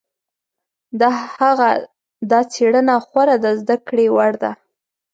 د 0.99 1.01
هغه 1.35 1.69
دا 2.31 2.39
څېړنه 2.53 2.95
خورا 3.05 3.35
د 3.43 3.45
زده 3.59 3.75
کړې 3.87 4.07
وړ 4.15 4.31
ده. 4.43 4.51